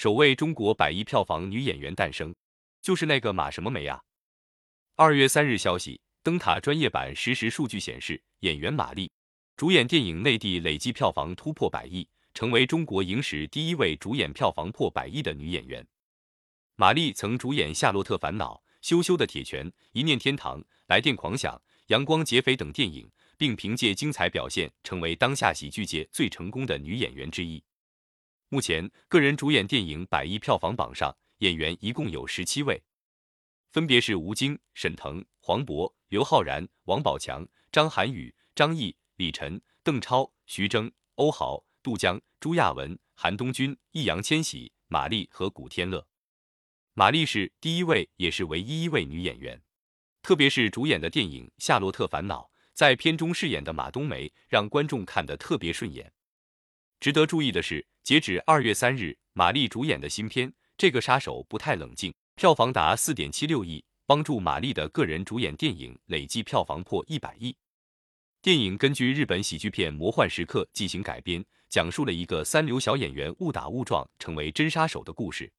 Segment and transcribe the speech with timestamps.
[0.00, 2.34] 首位中国百亿票房女演员诞生，
[2.80, 4.00] 就是那个马什么梅啊。
[4.96, 9.12] 二月三日消息，灯塔专业版实时数据显示，演员马丽
[9.58, 15.86] 主演电影内地累计票房突破百亿，成为中国影史第一位主演票房破百亿的女演员。
[16.76, 21.54] 马丽曾主演《夏洛特烦恼》《羞羞的铁拳》《一念天堂》《来电狂想》
[21.88, 23.06] 《阳光劫匪》等电影，
[23.36, 27.62] 并凭借精彩表现成为当下喜剧界最成功的女演员之一。
[28.52, 32.82] 目前，个人主演电影百亿票房榜上，演员一共有十七位，
[33.70, 46.04] 分别是吴京、沈腾、黄渤、刘昊然、王宝强、张涵予、张译、李晨、邓超、徐峥、欧豪、杜江、朱亚文、韩东君、易烊千玺、马丽和古天乐。
[46.94, 49.62] 马丽是第一位，也是唯一一位女演员，
[50.22, 52.42] 特别是主演的电影《夏洛特烦恼》，
[52.74, 56.12] 在片中饰演的马冬梅，让观众看得特别顺眼。
[56.98, 67.54] 值得注意的是，截止二月三日，马丽主演的新片《这个杀手不太冷静》票房达四点七六亿，帮助马丽的个人主演电影累计票房破一百亿。
[68.42, 75.52] 电影根据日本喜剧片《魔幻时刻》进行改编，讲述了一个三流小演员误打误撞成为真杀手的故事。